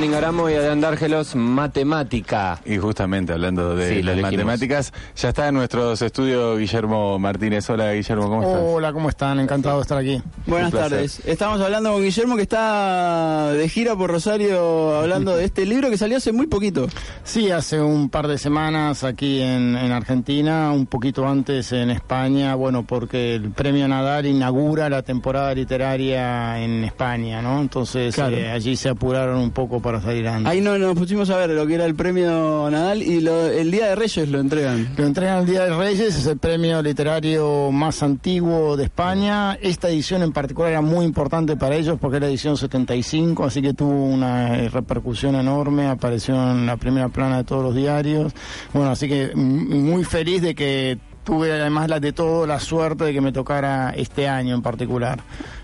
[0.00, 2.58] Juan Ingaramo y Adrián Dárgelos, matemática.
[2.64, 7.68] Y justamente hablando de Sí, las matemáticas, ya está en nuestros estudios Guillermo Martínez.
[7.68, 8.60] Hola Guillermo, ¿cómo estás?
[8.64, 9.40] Hola, ¿cómo están?
[9.40, 10.22] Encantado de estar aquí.
[10.46, 11.20] Buenas tardes.
[11.26, 15.98] Estamos hablando con Guillermo que está de gira por Rosario hablando de este libro que
[15.98, 16.86] salió hace muy poquito.
[17.22, 22.54] Sí, hace un par de semanas aquí en, en Argentina, un poquito antes en España,
[22.54, 27.60] bueno, porque el Premio Nadal inaugura la temporada literaria en España, ¿no?
[27.60, 28.34] Entonces Claro.
[28.34, 30.50] eh, allí se apuraron un poco para salir antes.
[30.50, 33.70] Ahí no, nos pusimos a ver lo que era el premio Nadal y lo- el
[33.70, 34.88] Día de Reyes lo entregan.
[34.96, 39.54] Lo entregan el Día de Reyes, es el premio literario más antiguo de España.
[39.54, 43.62] Esta edición en particular era muy importante para ellos porque era la edición 75, así
[43.62, 48.32] que tuvo una eh, repercusión enorme, apareció en la primera plana de todos los diarios.
[48.74, 50.98] Bueno, así que muy feliz de que
[51.30, 55.20] tuve además la de todo la suerte de que me tocara este año en particular.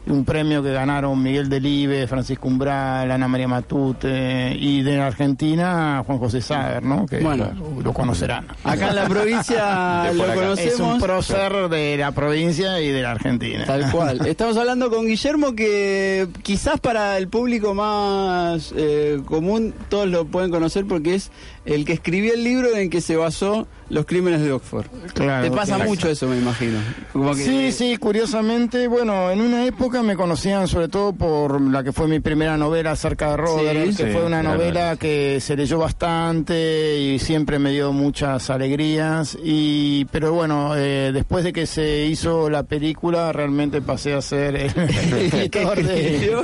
[0.06, 6.18] Un premio que ganaron Miguel Delibe, Francisco Umbral, Ana María Matute y de Argentina Juan
[6.18, 7.04] José Sager, ¿no?
[7.06, 7.50] Que Bueno.
[7.58, 8.46] lo- lo conocerán.
[8.62, 10.34] Acá en la provincia lo acá.
[10.34, 10.72] conocemos.
[10.74, 13.64] Es un prócer de la provincia y de la Argentina.
[13.66, 14.20] Tal cual.
[14.28, 20.52] Estamos hablando con Guillermo que quizás para el público más eh, común todos lo pueden
[20.52, 21.32] conocer porque es
[21.64, 24.86] el que escribió el libro en que se basó los crímenes de Oxford.
[25.14, 26.78] Claro, Te pasa mucho eso, me imagino.
[27.12, 31.84] Como que- Sí, sí, curiosamente, bueno, en una época me conocían sobre todo por la
[31.84, 34.56] que fue mi primera novela acerca de Roder, Sí, que sí, fue una claro.
[34.58, 39.36] novela que se leyó bastante y siempre me dio muchas alegrías.
[39.42, 44.56] Y, pero bueno, eh, después de que se hizo la película, realmente pasé a ser
[44.56, 46.36] el, escritor de,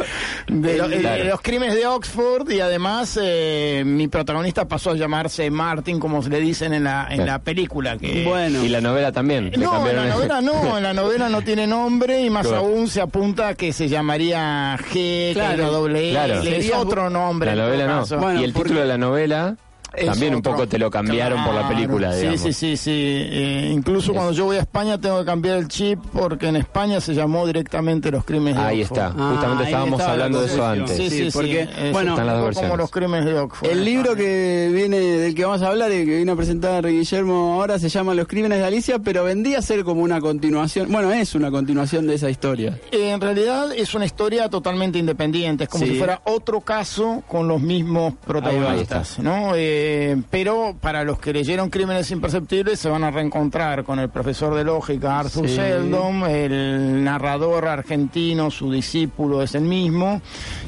[0.49, 1.25] de lo- de Claro.
[1.25, 6.31] los crímenes de Oxford y además eh, mi protagonista pasó a llamarse Martin, como se
[6.31, 7.32] le dicen en la, en.
[7.33, 7.97] La película.
[7.97, 8.63] Que, Bueno.
[8.65, 9.51] Y la novela también.
[9.57, 12.63] no, la el- novela no, en la novela no tiene nombre y más Claro.
[12.67, 15.71] aún se apunta a que se llamaría G, Claro.
[15.73, 16.35] doble E, Claro.
[16.35, 17.55] es Sería- otro nombre.
[17.55, 18.19] La novela no.
[18.19, 19.57] Bueno, y el porque- título de la novela
[19.95, 22.41] Es también un poco te lo cambiaron por la película, digamos.
[22.41, 22.91] Sí, sí, sí, sí.
[22.95, 26.57] Eh, incluso Es- cuando yo voy a España tengo que cambiar el chip porque en
[26.57, 28.99] España se llamó directamente Los Crímenes de Ahí Oxford.
[28.99, 29.15] está.
[29.19, 30.97] Ah, Justamente ahí estábamos hablando de eso antes.
[30.97, 32.79] Sí, sí, Sí, porque, es bueno, Están las dos como versiones.
[32.79, 33.71] Los Crímenes de Oxford.
[33.71, 37.55] El libro que viene, del que vamos a hablar y que viene a presentar Guillermo
[37.55, 41.13] ahora se llama Los Crímenes de Alicia, pero vendría a ser como una continuación, bueno,
[41.13, 42.79] es una continuación de esa historia.
[42.93, 45.93] En realidad es una historia totalmente independiente, es como Sí.
[45.93, 49.55] si fuera otro caso con los mismos protagonistas, ¿no?
[49.55, 49.82] Eh,
[50.31, 54.65] pero para los que leyeron Crímenes Imperceptibles se van a reencontrar con el profesor de
[54.65, 55.57] lógica Arthur Sí.
[55.57, 60.21] Seldon, el narrador argentino, su discípulo es el mismo,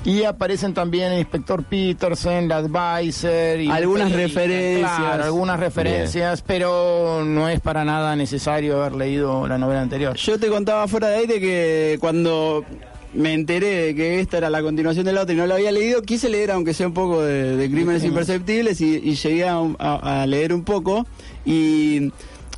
[0.04, 4.98] y aparecen también el inspector Peterson, la advisor y Algunas y- referencias.
[4.98, 10.16] claro, algunas referencias, pero no es para nada necesario haber leído la novela anterior.
[10.16, 12.64] Yo te contaba fuera de aire que cuando
[13.14, 15.72] me enteré de que esta era la continuación de la otra y no la había
[15.72, 19.56] leído, quise leer aunque sea un poco de, de Crímenes Imperceptibles y, y llegué a,
[19.78, 21.06] a- a leer un poco
[21.44, 22.10] y...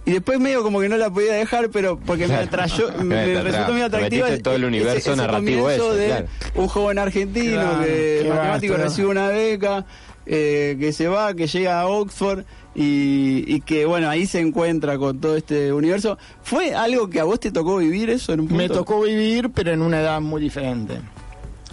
[0.09, 3.72] Y después medio como que no la podía dejar, pero porque me atrayó, me, resultó
[3.72, 4.28] muy atractiva.
[4.39, 6.27] todo el universo narrativo de claro.
[6.55, 9.84] un joven argentino Claro, que matemático recibe una beca,
[10.25, 12.45] eh, que se va, que llega a Oxford
[12.77, 16.19] y, y que bueno, ahí se encuentra con todo este universo.
[16.43, 18.63] ¿Fue algo que a vos te tocó vivir eso en un punto?
[18.63, 21.01] Me tocó vivir, pero en una edad muy diferente.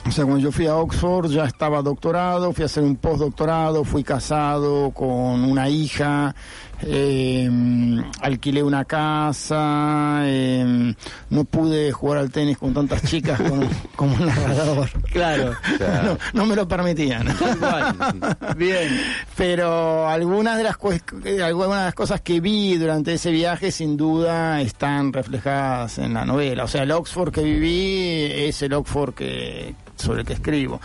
[0.07, 3.83] O sea, cuando yo fui a Oxford ya estaba doctorado, fui a hacer un postdoctorado,
[3.83, 6.35] fui casado con una hija,
[6.85, 7.49] eh,
[8.21, 10.93] alquilé una casa, eh,
[11.29, 14.89] no pude jugar al tenis con tantas chicas como, como un narrador.
[15.11, 15.53] Claro.
[16.03, 17.27] No, no me lo permitían.
[18.57, 19.01] Bien.
[19.35, 20.77] Pero algunas de las
[21.23, 26.13] eh, algunas de las cosas que vi durante ese viaje sin duda están reflejadas en
[26.13, 26.63] la novela.
[26.63, 30.81] O sea, el Oxford que viví es el Oxford que sobre el que escribo.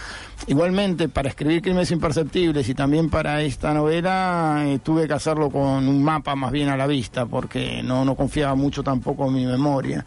[0.47, 5.87] Igualmente, para escribir Crímenes Imperceptibles y también para esta novela, eh, tuve que hacerlo con
[5.87, 9.45] un mapa más bien a la vista, porque no, no confiaba mucho tampoco en mi
[9.45, 10.07] memoria.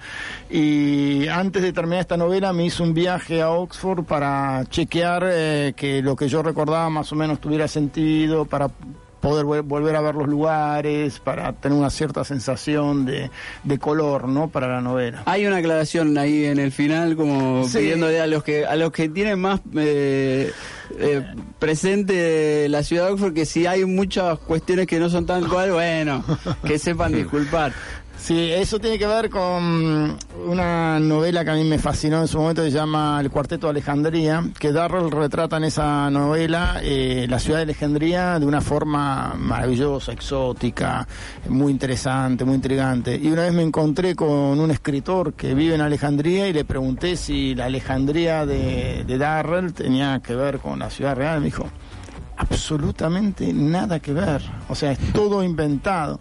[0.50, 5.74] Y antes de terminar esta novela, me hice un viaje a Oxford para chequear eh,
[5.75, 8.69] que lo que yo recordaba más o menos tuviera sentido, para
[9.21, 13.29] poder vol- volver a ver los lugares, para tener una cierta sensación de,
[13.63, 14.50] de color, ¿no?
[14.50, 15.23] Para la novela.
[15.25, 17.77] Hay una aclaración ahí en el final, como Sí.
[17.77, 20.51] pidiéndole a los que a los que tienen más eh,
[21.00, 21.21] eh,
[21.59, 25.71] presente la ciudad de Oxford que si hay muchas cuestiones que no son tal cual,
[25.71, 26.23] bueno,
[26.65, 27.71] que sepan disculpar.
[28.21, 30.15] Sí, eso tiene que ver con
[30.45, 33.65] una novela que a mí me fascinó en su momento, que se llama El Cuarteto
[33.65, 38.62] de Alejandría, que Darrell retrata en esa novela eh, la ciudad de Alejandría de una
[38.62, 41.07] forma maravillosa, exótica,
[41.50, 43.15] muy interesante, muy intrigante.
[43.15, 47.15] Y una vez me encontré con un escritor que vive en Alejandría y le pregunté
[47.15, 51.39] si la Alejandría de, de Darrell tenía que ver con la ciudad real.
[51.39, 51.65] Me dijo,
[52.38, 54.41] absolutamente nada que ver.
[54.69, 56.19] O sea, es todo inventado.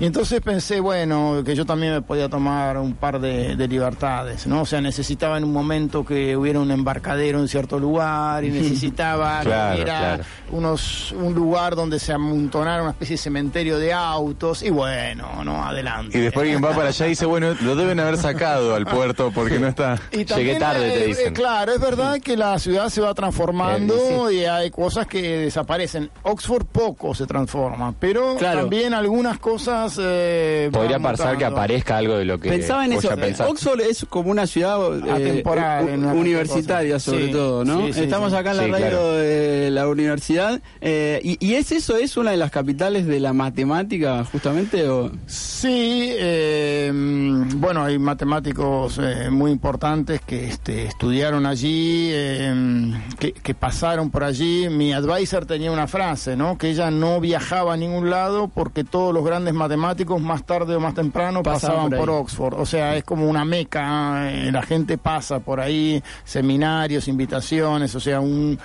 [0.00, 4.46] Y entonces pensé, bueno, que yo también me podía tomar un par de, de, libertades,
[4.46, 4.60] ¿no?
[4.62, 9.40] O sea, necesitaba en un momento que hubiera un embarcadero en cierto lugar y necesitaba
[9.40, 10.24] Claro, que hubiera claro.
[10.52, 15.64] unos, un lugar donde se amontonara una especie de cementerio de autos y bueno, ¿no?
[15.64, 16.16] Adelante.
[16.16, 19.32] Y después alguien va para allá y dice, bueno, lo deben haber sacado al puerto
[19.34, 19.98] porque no está.
[20.12, 21.28] Y Llegué tarde, te eh, dicen.
[21.28, 26.08] eh, claro, es verdad que la ciudad se va transformando y hay cosas que desaparecen.
[26.22, 28.60] Oxford poco se transforma, pero Claro.
[28.60, 29.87] también algunas cosas...
[30.00, 33.08] eh, Podría pasar que aparezca algo de lo que Pensaba en eso.
[33.48, 34.78] Oxford es como una ciudad
[35.18, 35.42] eh,
[36.14, 37.10] universitaria cosa.
[37.10, 37.86] sobre Sí, todo, ¿no?
[37.86, 38.36] sí, sí, Estamos sí.
[38.36, 39.12] acá en la Sí, radio claro.
[39.12, 43.32] de la universidad eh, y, y es eso, es una de las capitales de la
[43.32, 52.08] matemática justamente o Sí, eh, bueno, hay matemáticos eh, muy importantes que este, estudiaron allí,
[52.12, 54.68] eh, que, que pasaron por allí.
[54.68, 56.56] Mi advisor tenía una frase, ¿no?
[56.58, 60.80] Que ella no viajaba a ningún lado porque todos los grandes matemáticos más tarde o
[60.80, 62.10] más temprano Pasaban pasaban por.
[62.10, 62.54] Oxford.
[62.54, 68.00] O sea, es como una meca, eh, la gente pasa por ahí, seminarios, invitaciones, o
[68.00, 68.58] sea, un...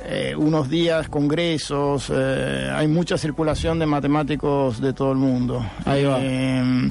[0.00, 5.64] eh, unos días, congresos, eh, hay mucha circulación de matemáticos de todo el mundo.
[5.84, 6.18] Ahí va.
[6.20, 6.90] Eh,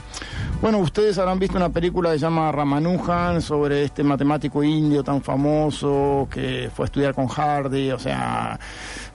[0.62, 5.22] bueno, ustedes habrán visto una película que se llama Ramanujan sobre este matemático indio tan
[5.24, 8.60] famoso que fue a estudiar con Hardy, o sea,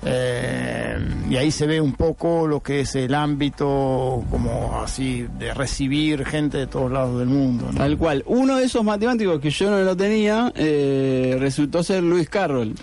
[0.04, 0.98] eh,
[1.30, 6.24] y ahí se ve un poco lo que es el ámbito como así de recibir
[6.24, 7.68] gente de todos lados del mundo.
[7.70, 7.78] ¿no?
[7.78, 8.24] tal cual.
[8.26, 12.74] Uno de esos matemáticos que yo no lo tenía eh, resultó ser Luis Carroll.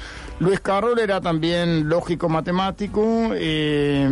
[0.44, 3.30] Luis Carroll era también lógico matemático.
[3.34, 4.08] eh,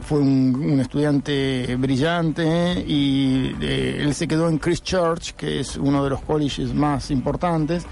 [0.00, 6.02] fue un, un estudiante brillante y eh, él se quedó en Christchurch, que es uno
[6.02, 7.84] de los colleges más importantes.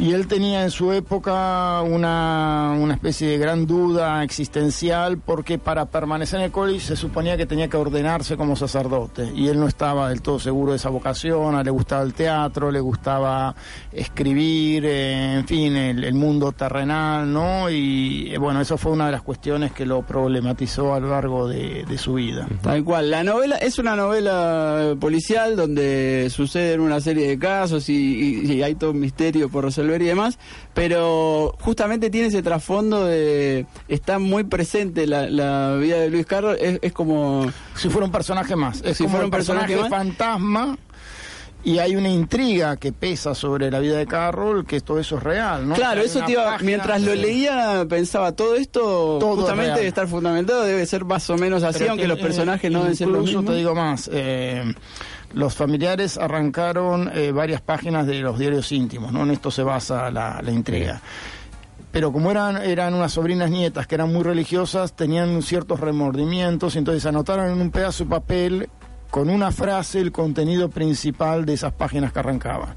[0.00, 5.84] Y él tenía en su época una, una especie de gran duda existencial porque para
[5.84, 9.68] permanecer en el college se suponía que tenía que ordenarse como sacerdote y él no
[9.68, 13.54] estaba del todo seguro de esa vocación, le gustaba el teatro, le gustaba
[13.92, 17.68] escribir, eh, en fin, el, mundo terrenal, ¿no?
[17.68, 21.46] Y eh, bueno, eso fue una de las cuestiones que lo problematizó a lo largo
[21.46, 22.48] de, su vida.
[22.62, 23.10] Tal cual.
[23.10, 28.74] La novela es una novela policial donde suceden una serie de casos y- y hay
[28.76, 30.38] todo un misterio por resolver y demás,
[30.74, 33.66] pero justamente tiene ese trasfondo de...
[33.88, 37.50] Está muy presente la, la vida de Luis Carroll, es, es como...
[37.76, 40.78] Si fuera un personaje más, es Si como fuera un personaje fantasma.
[41.62, 45.22] Y hay una intriga que pesa sobre la vida de Carroll, que todo eso es
[45.22, 45.74] real, ¿no?
[45.74, 50.08] Claro, Hay eso te iba- mientras lo leía pensaba, todo esto Todo justamente debe estar
[50.08, 52.96] fundamentado, debe ser más o menos así, Pero aunque que, los eh, personajes no deben
[52.96, 53.52] ser los Incluso mismos.
[53.54, 54.74] te digo más, eh,
[55.32, 59.22] los familiares arrancaron eh, varias páginas de los diarios íntimos, ¿no?
[59.22, 61.00] En esto se basa la, intriga.
[61.92, 67.04] Pero como eran, eran unas sobrinas nietas que eran muy religiosas, tenían ciertos remordimientos, entonces
[67.06, 68.68] anotaron en un pedazo de papel
[69.10, 72.74] con una frase el contenido principal de esas páginas que arrancaban.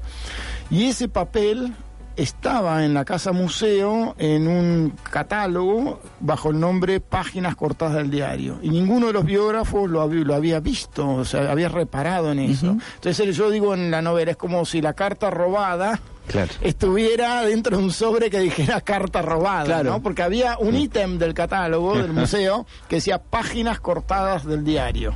[0.70, 1.72] Y ese papel
[2.16, 8.58] estaba en la casa museo en un catálogo bajo el nombre Páginas cortadas del diario.
[8.62, 12.38] Y ninguno de los biógrafos lo, había- lo había visto, o sea, había reparado en
[12.38, 12.76] eso.
[12.96, 16.50] Entonces yo digo en la novela, es como si la carta robada Claro.
[16.62, 19.90] estuviera dentro de un sobre que dijera carta robada, Claro.
[19.90, 20.02] ¿no?
[20.02, 25.14] Porque había un ítem del catálogo del museo que decía páginas cortadas del diario.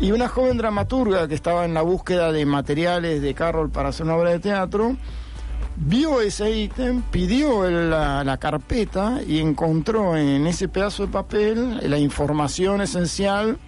[0.00, 4.06] Y una joven dramaturga que estaba en la búsqueda de materiales de Carroll para hacer
[4.06, 4.96] una obra de teatro,
[5.76, 11.98] vio ese ítem, pidió la, la carpeta y encontró en ese pedazo de papel la
[11.98, 13.58] información esencial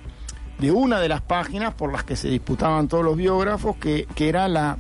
[0.58, 4.28] de una de las páginas por las que se disputaban todos los biógrafos, que, que
[4.28, 4.78] era la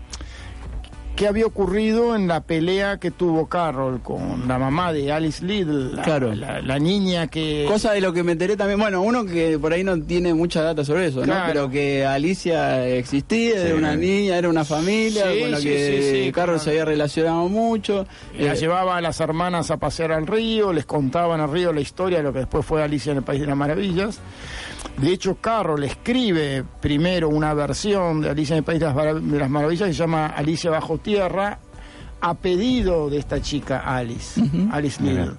[1.16, 6.02] qué había ocurrido en la pelea que tuvo Carroll con la mamá de Alice la,
[6.02, 6.34] Claro.
[6.34, 7.64] la, la niña que...
[7.66, 10.62] Cosa de lo que me enteré también, bueno, uno que por ahí no tiene mucha
[10.62, 11.34] data sobre eso, ¿no?
[11.46, 16.30] Pero que Alicia existía, era una niña, era una familia, Sí, con la sí, que
[16.34, 16.58] claro.
[16.58, 18.06] se había relacionado mucho.
[18.38, 21.80] La Eh, llevaba a las hermanas a pasear al río, les contaban al río la
[21.80, 24.20] historia de lo que después fue Alicia en el País de las Maravillas.
[24.96, 29.88] De hecho, Carroll escribe primero una versión de Alicia en el País de las, Maravillas
[29.88, 31.58] que se llama Alicia bajo tierra,
[32.20, 34.40] a pedido de esta chica Alice,
[34.72, 35.36] Alice Liddell.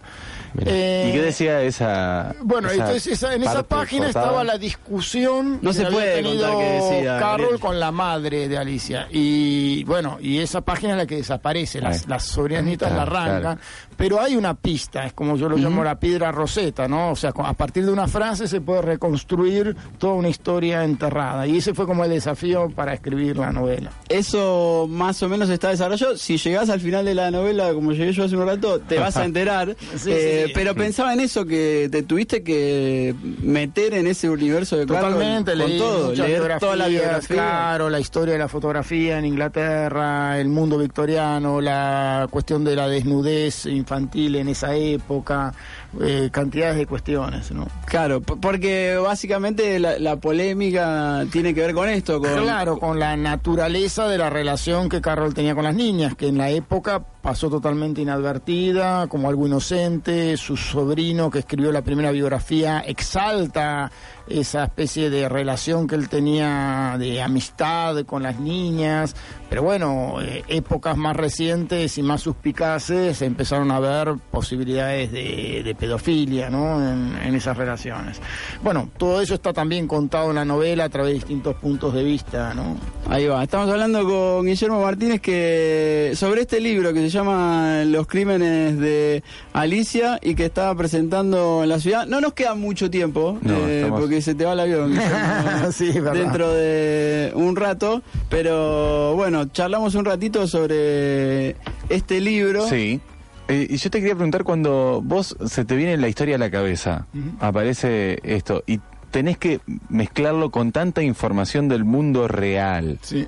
[0.66, 2.36] Eh, ¿Y qué decía esa?
[2.42, 4.26] Bueno, esa entonces esa- en esa página portada?
[4.26, 7.60] estaba la discusión No que se había puede tenido decía Carol Gabriel.
[7.60, 9.08] con la madre de Alicia.
[9.12, 13.42] Y bueno, y esa página es la que desaparece, las, las sobrinitas Claro, la arrancan,
[13.42, 13.60] claro.
[13.96, 17.12] pero hay una pista, es como yo lo llamo la piedra roseta, ¿no?
[17.12, 21.46] O sea, a partir de una frase se puede reconstruir toda una historia enterrada.
[21.48, 23.92] Y ese fue como el desafío para escribir la novela.
[24.10, 26.18] Eso más o menos está desarrollado.
[26.18, 29.16] Si llegás al final de la novela, como llegué yo hace un rato, te vas
[29.18, 29.76] a enterar.
[29.98, 30.47] Sí, Eh, sí.
[30.54, 35.52] Pero pensaba en eso, que te tuviste que meter en ese universo de Carroll Totalmente,
[35.52, 37.36] con leí todo, muchas leer toda la biografías, biografía.
[37.36, 42.88] Claro, la historia de la fotografía en Inglaterra, el mundo victoriano, la cuestión de la
[42.88, 45.54] desnudez infantil en esa época,
[46.02, 47.68] eh, cantidades de cuestiones, ¿no?
[47.86, 52.20] Claro, porque básicamente la, la polémica tiene que ver con esto.
[52.20, 56.28] Con, Claro, con la naturaleza de la relación que Carroll tenía con las niñas, que
[56.28, 60.38] en la época pasó totalmente inadvertida, como algo inocente.
[60.38, 63.92] Su sobrino, que escribió la primera biografía, exalta
[64.30, 69.16] esa especie de relación que él tenía de amistad con las niñas.
[69.50, 75.76] Pero bueno, eh, épocas más recientes y más suspicaces empezaron a ver posibilidades de, de
[75.80, 76.82] pedofilia ¿no?
[76.82, 78.20] en, en esas relaciones.
[78.64, 82.04] Bueno, todo eso está también contado en la novela a través de distintos puntos de
[82.04, 82.54] vista.
[82.54, 82.78] ¿no?
[83.10, 88.08] Ahí va, estamos hablando con Guillermo Martínez que sobre este libro que se llama Los
[88.08, 92.06] crímenes de Alicia y que estaba presentando en la ciudad.
[92.08, 95.72] No nos queda mucho tiempo No, eh, estamos- porque se te va el avión Guillermo,
[95.72, 96.14] Sí, verdad.
[96.14, 101.56] dentro de un rato, pero bueno, charlamos un ratito sobre
[101.90, 102.68] este libro.
[102.68, 103.00] Sí.
[103.48, 106.52] Eh, y yo te quería preguntar cuando vos se te viene la historia a la
[106.52, 107.08] cabeza,
[107.40, 108.80] aparece esto y
[109.12, 113.00] tenés que mezclarlo con tanta información del mundo real.
[113.02, 113.28] Sí.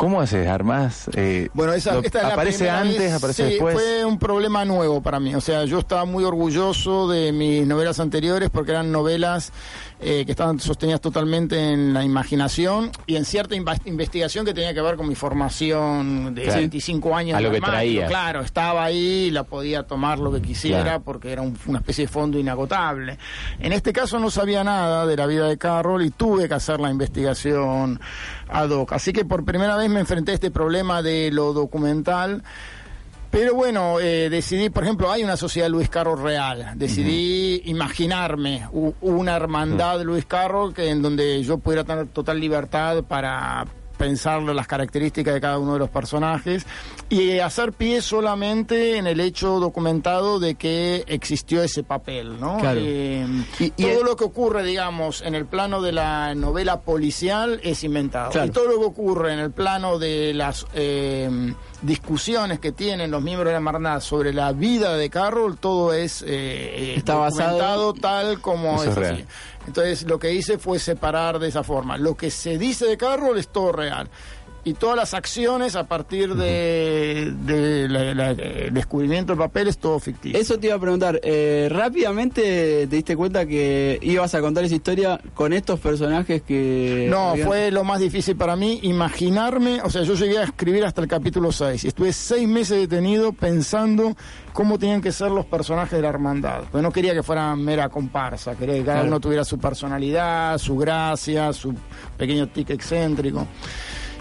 [0.00, 0.48] ¿Cómo haces?
[0.48, 1.10] ¿Armás?
[1.14, 2.98] eh, Bueno, esa, lo- esta es ¿Aparece antes?
[2.98, 3.74] vez- ¿Aparece sí, después?
[3.74, 5.34] Fue un problema nuevo para mí.
[5.34, 9.52] O sea, yo estaba muy orgulloso de mis novelas anteriores porque eran novelas
[10.00, 14.80] eh, que estaban sostenidas totalmente en la imaginación y en cierta investigación que tenía que
[14.80, 16.60] ver con mi formación de Claro.
[16.60, 17.36] 25 años.
[17.36, 17.60] A lo que.
[17.60, 21.02] Claro, estaba ahí, la podía tomar lo que quisiera Claro.
[21.02, 23.18] porque era un- una especie de fondo inagotable.
[23.58, 26.80] En este caso no sabía nada de la vida de Carroll y tuve que hacer
[26.80, 28.00] la investigación
[28.52, 28.92] ad hoc.
[28.92, 32.42] Así que por primera vez me enfrenté a este problema de lo documental.
[33.30, 36.72] Pero bueno, eh, decidí, por ejemplo, hay una sociedad Luis Carroll real.
[36.74, 43.04] Decidí imaginarme u- una hermandad Luis Carroll que en donde yo pudiera tener total libertad
[43.04, 43.66] para
[44.00, 46.64] pensar las características de cada uno de los personajes
[47.10, 52.56] y hacer pie solamente en el hecho documentado de que existió ese papel, ¿no?
[52.56, 52.80] Claro.
[52.82, 53.26] Eh,
[53.58, 57.60] Y- y todo el- lo que ocurre, digamos, en el plano de la novela policial
[57.62, 58.30] es inventado.
[58.30, 58.46] Claro.
[58.46, 63.22] Y todo lo que ocurre en el plano de las eh, discusiones que tienen los
[63.22, 67.92] miembros de la hermandad sobre la vida de Carroll, todo es eh, Está basado- documentado
[67.94, 69.24] tal como Eso es, así.
[69.66, 71.96] Entonces lo que hice fue separar de esa forma.
[71.96, 74.08] Lo que se dice de Carroll es todo real.
[74.62, 79.78] Y todas las acciones a partir de, de la- la- el descubrimiento del papel es
[79.78, 80.38] todo ficticio.
[80.38, 84.74] Eso te iba a preguntar, eh, rápidamente te diste cuenta que ibas a contar esa
[84.74, 87.06] historia con estos personajes que...
[87.10, 90.84] No, habían- fue lo más difícil para mí imaginarme, o sea, yo llegué a escribir
[90.84, 94.14] hasta el capítulo 6 y estuve seis meses detenido pensando
[94.52, 96.64] cómo tenían que ser los personajes de la hermandad.
[96.70, 99.08] Pues no quería que fueran mera comparsa, quería que cada Claro.
[99.08, 101.74] uno tuviera su personalidad, su gracia, su
[102.18, 103.46] pequeño tic excéntrico.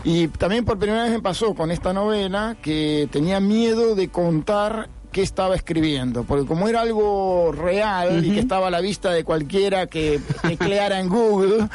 [0.03, 4.89] Y también por primera vez me pasó con esta novela que tenía miedo de contar
[5.11, 9.23] qué estaba escribiendo, porque como era algo real y que estaba a la vista de
[9.23, 11.67] cualquiera que tecleara en Google,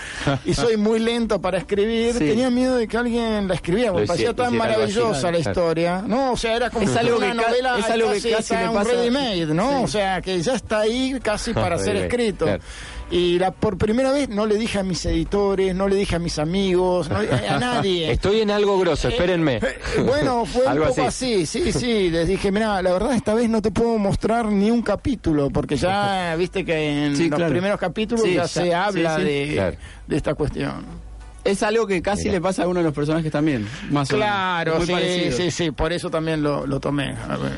[0.45, 2.21] y soy muy lento para escribir, Sí.
[2.21, 6.03] tenía miedo de que alguien la escribiera, porque parecía tan maravillosa la historia.
[6.07, 8.55] No, o sea, era como Es algo una que novela es algo que casi, casi
[8.55, 9.83] está le un ready-made, ¿no?
[9.83, 12.45] O sea, que ya está ahí casi para ser escrito.
[12.45, 12.63] claro.
[13.11, 16.19] Y la, por primera vez no le dije a mis editores, no le dije a
[16.19, 18.11] mis amigos, no a nadie.
[18.13, 19.57] Estoy en algo grosso, espérenme.
[19.57, 21.45] Eh, Bueno, fue un Algo poco así.
[21.47, 22.11] sí, sí.
[22.11, 25.77] Les dije, mira, la verdad esta vez no te puedo mostrar ni un capítulo, porque
[25.77, 27.53] ya viste que en Sí, los claro.
[27.53, 29.23] primeros capítulos Sí, ya ya- se habla sí.
[29.25, 29.77] De, Claro.
[30.07, 31.05] de esta cuestión.
[31.45, 32.33] Es algo que casi Mira.
[32.37, 34.27] le pasa a uno de los personajes también, más o menos.
[34.29, 35.37] Claro, sí, parecido.
[35.37, 37.15] sí, sí, por eso también lo, lo tomé.
[37.29, 37.53] A ver.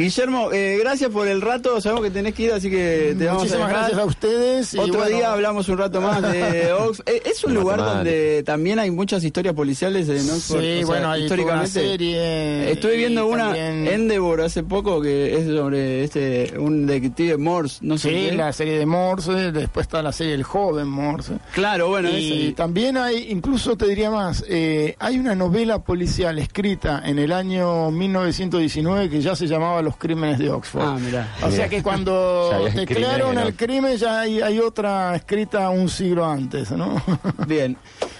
[0.00, 3.42] Guillermo, eh, gracias por el rato, sabemos que tenés que ir, así que te vamos
[3.42, 3.80] a Muchísimas dejar.
[3.82, 4.74] gracias a ustedes.
[4.74, 7.08] y Otro bueno, día hablamos un rato más de Oxford.
[7.08, 10.60] Eh, Es un lugar donde también hay muchas historias policiales en Oxford.
[10.60, 11.70] Sí, o sea, bueno, hay toda una históricamente.
[11.70, 12.72] serie.
[12.72, 17.98] Estuve viendo una también- Endeavor hace poco que es sobre este un detective Morse, no
[17.98, 18.36] sé Sí, qué.
[18.36, 21.34] la serie de Morse, después está la serie El Joven Morse.
[21.52, 22.56] Claro, bueno, y esa.
[22.56, 27.90] también hay, incluso te diría más, eh, hay una novela policial escrita en el año
[27.90, 30.82] 1919 que ya se llamaba Los los crímenes de Oxford.
[30.82, 31.28] Ah, mirá.
[31.42, 36.70] O sea que cuando declararon el crimen ya hay, hay otra escrita un siglo antes,
[36.70, 37.02] ¿no?
[37.46, 37.76] Bien.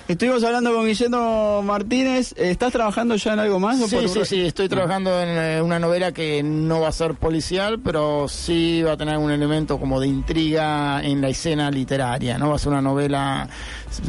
[0.09, 2.35] Estuvimos hablando con Guillermo Martínez.
[2.37, 3.81] ¿Estás trabajando ya en algo más?
[3.81, 6.93] o Sí, por- sí, sí, estoy trabajando en eh, una novela que no va a
[6.93, 11.71] ser policial, pero sí va a tener un elemento como de intriga en la escena
[11.71, 12.49] literaria, ¿no?
[12.51, 13.49] Va a ser una novela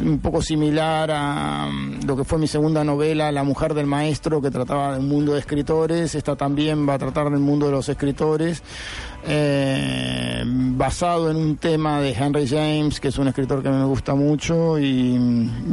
[0.00, 4.42] un poco similar a mm, lo que fue mi segunda novela, La mujer del maestro,
[4.42, 6.16] que trataba del mundo de escritores.
[6.16, 8.62] Esta también va a tratar del mundo de los escritores,
[9.24, 14.14] eh, basado en un tema de Henry James, que es un escritor que me gusta
[14.14, 15.16] mucho, y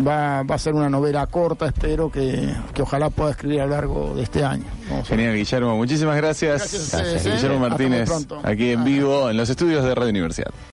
[0.06, 3.72] va, va a ser una novela corta, espero que, que ojalá pueda escribir a lo
[3.72, 4.66] largo de este año.
[5.06, 5.78] Genial, Guillermo.
[5.78, 6.94] Muchísimas gracias.
[6.94, 7.20] ¿eh?
[7.24, 8.10] Guillermo muy Martínez,
[8.44, 10.52] aquí en vivo en los estudios de Radio Universidad.